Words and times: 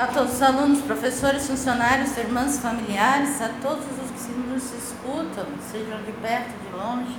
a 0.00 0.06
todos 0.06 0.32
os 0.32 0.42
alunos, 0.42 0.80
professores, 0.80 1.46
funcionários, 1.46 2.16
irmãs, 2.16 2.58
familiares, 2.58 3.38
a 3.42 3.50
todos 3.60 3.84
os 3.84 4.24
que 4.24 4.32
nos 4.32 4.64
escutam, 4.72 5.44
sejam 5.70 6.00
de 6.04 6.12
perto, 6.12 6.48
de 6.48 6.74
longe, 6.74 7.18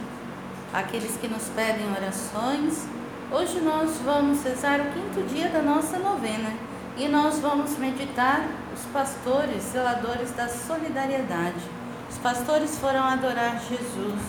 aqueles 0.73 1.15
que 1.17 1.28
nos 1.28 1.44
pedem 1.49 1.91
orações. 1.91 2.88
Hoje 3.31 3.62
nós 3.62 3.99
vamos 4.04 4.44
rezar 4.44 4.79
o 4.79 4.86
quinto 4.94 5.21
dia 5.31 5.49
da 5.49 5.62
nossa 5.62 5.99
novena 5.99 6.52
e 6.97 7.07
nós 7.07 7.38
vamos 7.38 7.78
meditar 7.78 8.48
os 8.73 8.82
pastores, 8.91 9.61
zeladores 9.61 10.32
da 10.32 10.48
solidariedade. 10.48 11.61
Os 12.09 12.18
pastores 12.18 12.79
foram 12.79 13.04
adorar 13.04 13.59
Jesus, 13.59 14.21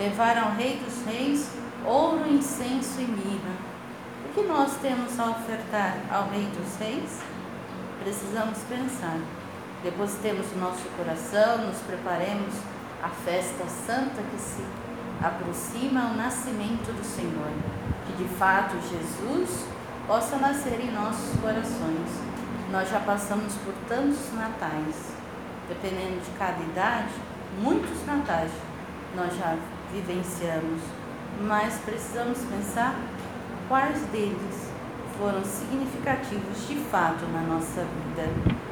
levaram 0.00 0.46
ao 0.46 0.54
Rei 0.54 0.82
dos 0.84 1.06
Reis 1.06 1.48
ouro, 1.86 2.28
incenso 2.28 3.00
e 3.00 3.04
mirra. 3.04 3.54
O 4.24 4.34
que 4.34 4.42
nós 4.48 4.72
temos 4.82 5.16
a 5.20 5.30
ofertar 5.30 5.96
ao 6.10 6.28
Rei 6.30 6.46
dos 6.46 6.76
Reis? 6.80 7.20
Precisamos 8.02 8.58
pensar. 8.68 9.18
Depositemos 9.82 10.46
nosso 10.56 10.88
coração, 10.96 11.66
nos 11.66 11.78
preparemos 11.78 12.54
à 13.02 13.08
festa 13.08 13.64
santa 13.86 14.22
que 14.30 14.40
se 14.40 14.64
aproxima 15.22 16.08
ao 16.08 16.14
nascimento 16.14 16.92
do 16.92 17.04
Senhor. 17.04 17.52
Que 18.06 18.22
de 18.22 18.28
fato 18.36 18.76
Jesus 18.88 19.66
possa 20.06 20.36
nascer 20.36 20.80
em 20.80 20.90
nossos 20.90 21.38
corações. 21.40 22.10
Nós 22.70 22.88
já 22.90 23.00
passamos 23.00 23.54
por 23.64 23.74
tantos 23.88 24.32
natais, 24.34 25.12
dependendo 25.68 26.20
de 26.24 26.30
cada 26.38 26.62
idade, 26.62 27.12
muitos 27.60 28.04
natais 28.06 28.50
nós 29.14 29.36
já 29.36 29.56
vivenciamos 29.92 30.80
mas 31.40 31.78
precisamos 31.84 32.38
pensar 32.38 32.94
quais 33.68 34.00
deles 34.06 34.72
foram 35.18 35.42
significativos 35.44 36.68
de 36.68 36.76
fato 36.90 37.24
na 37.26 37.40
nossa 37.42 37.82
vida. 37.82 38.28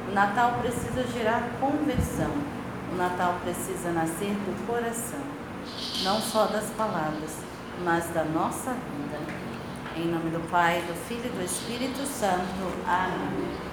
O 0.09 0.13
Natal 0.13 0.59
precisa 0.61 1.05
gerar 1.07 1.49
conversão. 1.59 2.31
O 2.91 2.95
Natal 2.95 3.35
precisa 3.43 3.91
nascer 3.91 4.33
do 4.33 4.67
coração, 4.67 5.19
não 6.03 6.19
só 6.19 6.45
das 6.45 6.69
palavras, 6.71 7.37
mas 7.83 8.05
da 8.11 8.23
nossa 8.23 8.71
vida. 8.71 9.19
Em 9.95 10.07
nome 10.07 10.29
do 10.29 10.47
Pai, 10.49 10.81
do 10.81 10.93
Filho 11.07 11.25
e 11.25 11.29
do 11.29 11.43
Espírito 11.43 12.05
Santo. 12.05 12.45
Amém. 12.87 13.72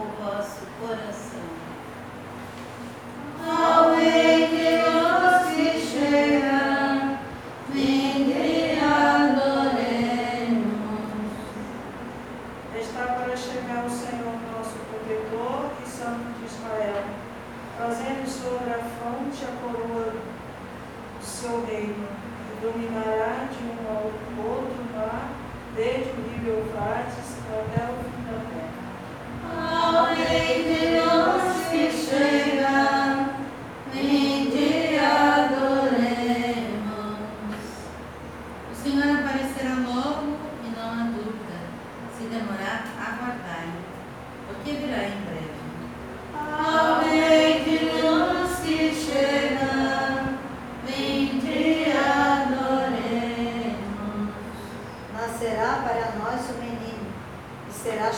louvades 26.54 27.40
até 27.50 27.84
o 27.84 27.96
fim 28.04 28.22
da 28.30 28.38
terra. 28.54 28.84
Amém, 30.12 30.78
Senhor. 30.80 31.13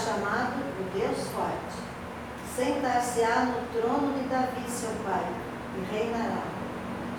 chamado 0.06 0.62
o 0.80 0.84
Deus 0.98 1.28
forte. 1.30 1.84
Sentar-se-á 2.56 3.46
no 3.46 3.68
trono 3.74 4.14
de 4.14 4.30
Davi, 4.30 4.70
seu 4.70 4.92
pai, 5.04 5.26
e 5.78 5.94
reinará. 5.94 6.44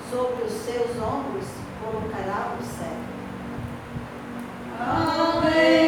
Sobre 0.08 0.44
os 0.44 0.52
seus 0.52 0.90
ombros 1.02 1.46
colocará 1.82 2.54
o 2.58 2.64
céu. 2.64 2.96
Amém. 4.78 5.85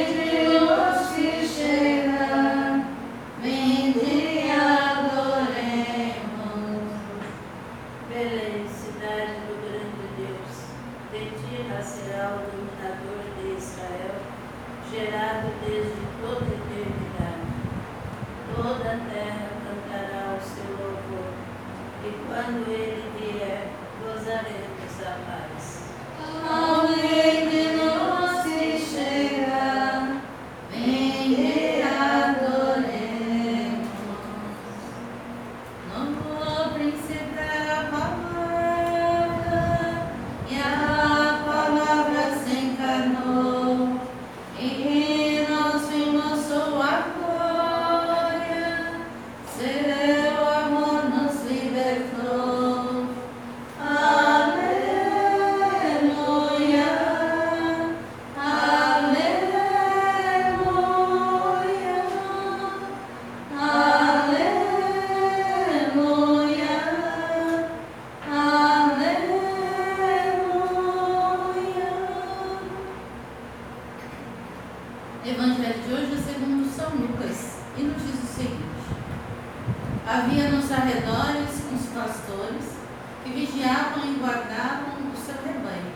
Que 83.28 83.46
vigiavam 83.46 84.04
e 84.04 84.18
guardavam 84.18 85.12
o 85.12 85.16
seu 85.16 85.34
rebanho 85.44 85.92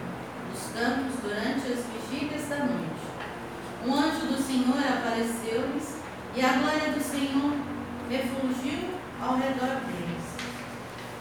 nos 0.50 0.72
campos 0.72 1.20
durante 1.22 1.72
as 1.72 1.84
vigílias 1.86 2.48
da 2.48 2.58
noite. 2.58 2.92
Um 3.86 3.94
anjo 3.94 4.26
do 4.26 4.42
Senhor 4.42 4.78
apareceu-lhes 4.78 5.96
e 6.36 6.44
a 6.44 6.52
glória 6.52 6.92
do 6.92 7.02
Senhor 7.02 7.52
refulgiu 8.10 8.90
ao 9.20 9.36
redor 9.36 9.80
deles. 9.86 10.22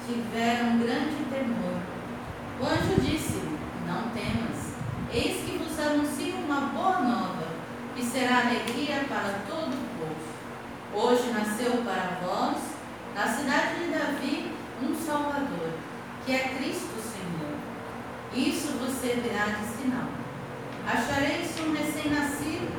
Tiveram 0.06 0.80
grande 0.80 1.24
temor. 1.30 1.80
O 2.60 2.66
anjo 2.66 3.02
disse: 3.02 3.42
Não 3.88 4.10
temas, 4.10 4.74
eis 5.14 5.44
que 5.44 5.58
vos 5.58 5.80
anuncio 5.80 6.36
uma 6.36 6.62
boa 6.74 7.00
nova, 7.00 7.48
que 7.96 8.04
será 8.04 8.40
alegria 8.40 9.06
para 9.08 9.40
todo 9.48 9.74
o 9.74 9.88
povo. 9.98 11.08
Hoje 11.08 11.32
nasceu 11.32 11.84
para 11.84 12.20
vós, 12.22 12.58
na 13.16 13.28
cidade 13.28 13.80
de 13.80 13.92
Davi, 13.92 14.52
um 14.84 14.96
Salvador, 14.96 15.72
que 16.26 16.34
é 16.34 16.56
Cristo 16.58 17.02
Senhor. 17.02 17.56
Isso 18.34 18.78
vos 18.78 18.94
servirá 18.96 19.46
de 19.46 19.66
sinal. 19.66 20.10
Achareis 20.86 21.50
um 21.60 21.74
recém-nascido, 21.74 22.72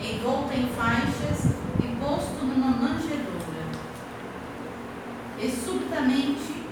envolto 0.00 0.52
em 0.52 0.68
faixas 0.68 1.52
e 1.82 1.96
posto 1.96 2.44
numa 2.44 2.70
manjedoura. 2.70 3.64
E 5.38 5.50
subitamente 5.50 6.64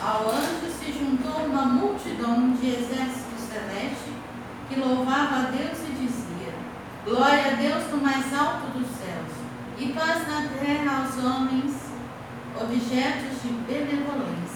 ao 0.00 0.30
anjo 0.30 0.70
se 0.78 0.92
juntou 0.92 1.46
uma 1.46 1.62
multidão 1.62 2.52
de 2.52 2.68
exército 2.68 3.38
celeste 3.50 4.12
que 4.68 4.78
louvava 4.78 5.36
a 5.36 5.50
Deus 5.50 5.78
e 5.88 5.92
dizia: 5.92 6.54
Glória 7.04 7.52
a 7.52 7.56
Deus 7.56 7.90
no 7.90 7.98
mais 7.98 8.32
alto 8.34 8.78
dos 8.78 8.88
céus, 8.88 9.32
e 9.78 9.92
paz 9.92 10.26
na 10.28 10.48
terra 10.58 11.04
aos 11.04 11.24
homens, 11.24 11.74
objetos 12.60 13.42
de 13.42 13.48
benevolência. 13.66 14.51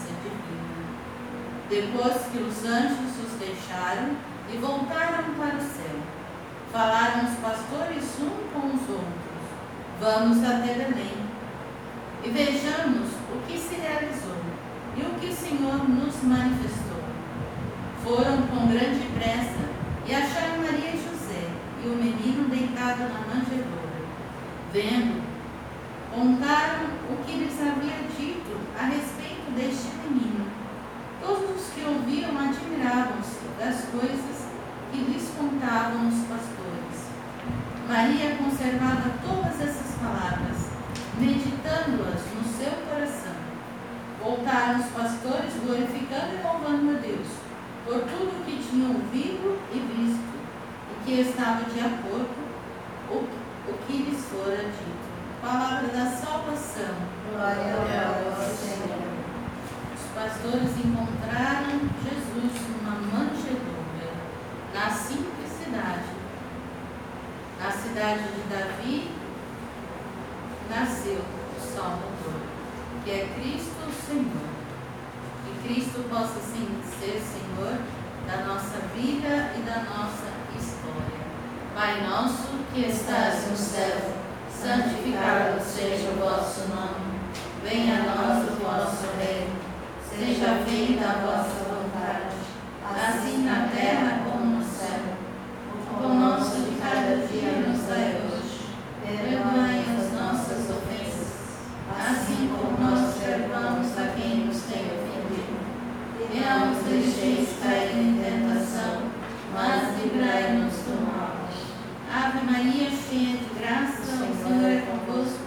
Depois 1.68 2.14
que 2.30 2.38
os 2.38 2.64
anjos 2.64 3.18
os 3.24 3.38
deixaram 3.40 4.16
e 4.52 4.56
voltaram 4.56 5.34
para 5.34 5.56
o 5.56 5.60
céu, 5.60 5.98
falaram 6.72 7.24
os 7.24 7.36
pastores 7.38 8.04
um 8.20 8.48
com 8.52 8.68
os 8.68 8.88
outros: 8.88 9.26
Vamos 10.00 10.44
até 10.44 10.74
Belém 10.74 11.26
e 12.24 12.30
vejamos 12.30 13.08
o 13.32 13.46
que 13.46 13.58
se 13.58 13.74
realizou 13.74 14.36
e 14.96 15.02
o 15.02 15.18
que 15.20 15.26
o 15.26 15.34
Senhor 15.34 15.88
nos 15.88 16.22
manifestou. 16.22 17.02
Foram 18.02 18.42
com 18.46 18.68
grande 18.68 19.04
pressa 19.18 19.68
e 20.06 20.14
acharam 20.14 20.58
Maria 20.58 20.90
e 20.90 21.02
José 21.02 21.50
e 21.84 21.88
o 21.88 21.96
menino 21.96 22.48
deitado 22.48 23.00
na 23.00 23.34
manjedoura. 23.34 23.86
Vendo, 24.72 25.22
contaram 26.14 26.86
o 27.10 27.24
que 27.24 27.38
lhes 27.38 27.60
havia 27.60 28.08
dito 28.16 28.56
a 28.78 28.84
respeito 28.86 29.50
deste 29.56 29.88
menino. 30.08 30.45
Todos 31.26 31.56
os 31.56 31.72
que 31.72 31.84
ouviam 31.84 32.38
admiravam-se 32.38 33.40
das 33.58 33.84
coisas 33.90 34.46
que 34.92 34.98
lhes 34.98 35.28
contavam 35.36 36.06
os 36.06 36.20
pastores. 36.20 37.10
Maria 37.88 38.36
conservava 38.36 39.10
todas 39.20 39.60
essas 39.60 39.96
palavras, 39.98 40.70
meditando-as 41.18 42.22
no 42.32 42.44
seu 42.56 42.70
coração. 42.86 43.34
Voltaram 44.22 44.78
os 44.78 44.86
pastores 44.86 45.52
glorificando 45.64 46.36
e 46.38 46.42
louvando 46.44 46.96
a 46.96 47.00
Deus 47.00 47.26
por 47.84 48.02
tudo 48.02 48.40
o 48.40 48.44
que 48.44 48.62
tinham 48.62 48.90
ouvido 48.90 49.58
e 49.72 49.78
visto, 49.80 50.38
e 50.92 51.04
que 51.04 51.20
estava 51.22 51.64
de 51.64 51.80
acordo 51.80 52.36
o, 53.10 53.14
o 53.14 53.78
que 53.84 53.96
lhes 53.98 54.24
fora 54.26 54.62
dito. 54.62 55.06
Palavra 55.42 55.88
da 55.88 56.06
salvação. 56.06 56.94
Glória 57.32 57.74
a 57.74 58.36
vós, 58.36 58.58
Senhor. 58.60 59.15
Pastores 60.16 60.70
encontraram 60.82 61.78
Jesus 62.02 62.52
numa 62.70 62.92
manjedoura, 62.92 64.14
na 64.72 64.90
simplicidade. 64.90 66.08
Na 67.60 67.70
cidade 67.70 68.22
de 68.22 68.48
Davi, 68.48 69.10
nasceu 70.70 71.20
o 71.20 71.60
Salvador, 71.60 72.40
que 73.04 73.10
é 73.10 73.28
Cristo 73.34 73.76
o 73.86 73.92
Senhor. 73.92 74.48
Que 75.44 75.68
Cristo 75.68 76.08
possa 76.08 76.40
sim 76.40 76.80
ser 76.98 77.20
Senhor 77.20 77.76
da 78.26 78.46
nossa 78.46 78.78
vida 78.94 79.52
e 79.54 79.62
da 79.66 79.84
nossa 79.84 80.32
história. 80.58 81.26
Pai 81.74 82.00
nosso 82.08 82.64
que 82.72 82.86
estás 82.86 83.50
no 83.50 83.56
céu, 83.56 84.14
santificado 84.50 85.60
seja 85.62 86.08
o 86.08 86.18
vosso 86.18 86.68
nome. 86.68 87.20
Venha 87.62 87.96
a 87.96 88.04
nós 88.04 88.48
o 88.48 88.64
vosso 88.64 89.14
reino. 89.18 89.55
Seja 90.18 90.64
feita 90.66 91.04
a 91.04 91.12
vossa 91.26 91.60
vontade, 91.68 92.36
assim 92.90 93.44
na 93.44 93.68
terra 93.68 94.22
como 94.24 94.56
no 94.56 94.64
céu. 94.64 95.00
O 95.74 96.02
pão 96.02 96.14
nosso 96.18 96.56
de 96.62 96.80
cada 96.80 97.16
dia 97.26 97.52
nos 97.66 97.82
dai 97.86 98.22
hoje. 98.24 98.64
Perdoai 99.04 99.84
as 99.98 100.12
nossas 100.14 100.70
ofensas, 100.70 101.32
assim 102.00 102.48
como 102.48 102.78
nós 102.80 103.14
perdoamos 103.22 103.98
a 103.98 104.06
quem 104.16 104.46
nos 104.46 104.62
tem 104.62 104.86
ofendido. 104.86 105.56
E 106.18 106.40
não 106.40 106.66
nos 106.68 106.82
deixeis 106.84 107.48
cair 107.62 107.98
em 107.98 108.14
tentação, 108.14 109.02
mas 109.52 110.02
livrai-nos 110.02 110.72
do 110.72 111.06
mal. 111.06 111.36
Ave 112.10 112.46
Maria, 112.50 112.88
cheia 112.88 113.36
de 113.36 113.60
graça, 113.60 114.00
o 114.00 114.34
Senhor 114.42 114.64
é 114.64 114.82
convosco. 114.86 115.44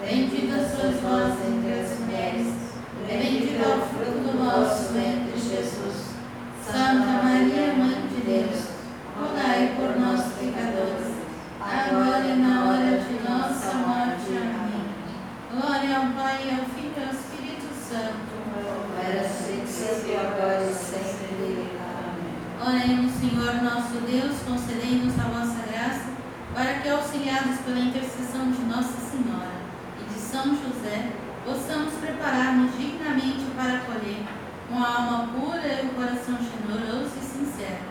Bendita 0.00 0.58
sois 0.58 1.00
vós 1.00 1.34
entre 1.46 1.80
as 1.80 1.98
mulheres, 1.98 2.52
e 2.98 3.06
bendito 3.06 3.62
é 3.62 3.68
o 3.68 3.80
fruto 3.86 4.18
do 4.18 4.32
vosso 4.44 4.92
ventre, 4.92 5.32
Jesus. 5.36 6.12
Santa 6.64 7.22
Maria, 7.22 7.74
Mãe 7.74 8.06
de 8.08 8.20
Deus, 8.22 8.66
rogai 9.18 9.74
por 9.76 10.00
nós, 10.00 10.22
pecadores, 10.38 11.14
agora 11.60 12.24
e 12.24 12.36
na 12.36 12.64
hora 12.66 12.98
de 12.98 13.14
nossa 13.28 13.74
morte. 13.74 14.30
Amém. 14.38 14.86
Glória 15.50 15.96
ao 15.96 16.06
Pai, 16.12 16.50
ao 16.50 16.64
Filho 16.74 16.92
e 16.96 17.04
ao 17.04 17.12
Espírito 17.12 17.68
Santo. 17.74 18.32
Era 19.04 19.28
sempre, 19.28 20.16
agora 20.16 20.62
e 20.62 20.74
sempre. 20.74 21.68
Amém. 21.78 22.86
Oremos, 22.86 23.12
Senhor 23.14 23.62
nosso 23.62 24.00
Deus, 24.06 24.36
concedei-nos 24.46 25.18
a 25.18 25.24
vossa 25.24 25.60
graça, 25.70 26.10
para 26.54 26.71
que, 26.82 26.88
auxiliados 26.88 27.60
pela 27.60 27.78
intercessão 27.78 28.50
de 28.50 28.60
Nossa 28.64 28.98
Senhora 28.98 29.52
e 30.00 30.12
de 30.12 30.18
São 30.18 30.46
José, 30.46 31.12
possamos 31.44 31.94
preparar-nos 31.94 32.76
dignamente 32.76 33.44
para 33.54 33.74
acolher, 33.74 34.24
com 34.68 34.82
a 34.82 34.96
alma 34.96 35.28
pura 35.28 35.80
e 35.80 35.86
o 35.86 35.90
coração 35.90 36.36
generoso 36.38 37.12
e 37.16 37.24
sincero, 37.24 37.84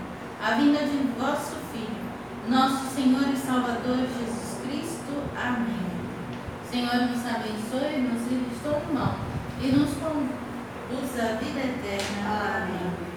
a 0.44 0.56
vinda 0.56 0.80
de 0.80 0.98
vosso 1.18 1.56
Filho, 1.72 2.02
nosso 2.50 2.94
Senhor 2.94 3.30
e 3.34 3.38
Salvador 3.38 3.98
Jesus 3.98 4.60
Cristo. 4.62 5.24
Amém. 5.42 5.92
Senhor 6.70 7.08
nos 7.08 7.26
abençoe, 7.26 8.02
nos 8.02 8.30
livre 8.30 8.58
todo 8.62 8.94
mal 8.94 9.16
e 9.62 9.68
nos 9.68 9.92
conduz 9.92 11.20
à 11.20 11.36
vida 11.36 11.60
eterna. 11.60 12.66
Amém. 12.66 13.11